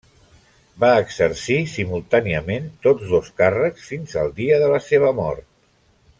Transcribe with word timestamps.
Va 0.83 0.87
exercir 1.01 1.57
simultàniament 1.73 2.65
tots 2.87 3.11
dos 3.13 3.29
càrrecs, 3.43 3.85
fins 3.93 4.17
al 4.23 4.35
dia 4.41 4.59
de 4.65 4.71
la 4.75 4.81
seva 4.89 5.13
mort. 5.21 5.49